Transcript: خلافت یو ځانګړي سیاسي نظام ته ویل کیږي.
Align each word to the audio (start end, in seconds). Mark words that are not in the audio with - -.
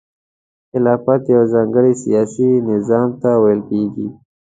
خلافت 0.71 1.21
یو 1.35 1.43
ځانګړي 1.53 1.93
سیاسي 2.03 2.49
نظام 2.69 3.09
ته 3.21 3.29
ویل 3.41 3.61
کیږي. 3.69 4.07